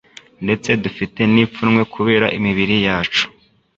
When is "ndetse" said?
0.45-0.69